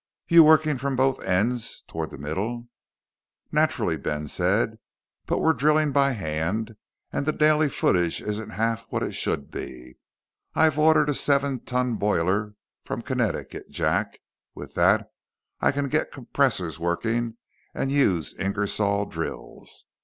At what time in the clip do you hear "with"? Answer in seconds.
14.55-14.73